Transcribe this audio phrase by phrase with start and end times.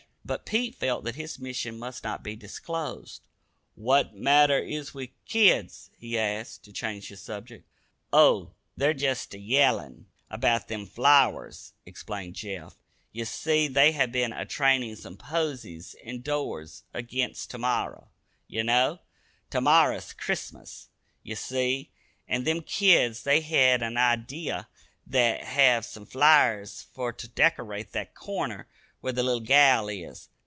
[0.23, 3.21] But Pete felt that his mission must not be disclosed.
[3.75, 7.67] "What matter is with kids?" he asked, to change the subject.
[8.13, 12.75] "Oh, they're jest a yellin' about them flowers," explained Jeff.
[13.11, 18.07] "Ye see they hev been a trainin' some posies indoors against ter morrer,
[18.47, 18.99] ye know.
[19.49, 20.87] Ter morrer's Christmas,
[21.23, 21.91] ye see,
[22.27, 24.53] an' them kids they hed an idee
[25.05, 28.69] they'd hev some flowers fer ter dekerate thet corner
[29.01, 30.29] where the little gal is.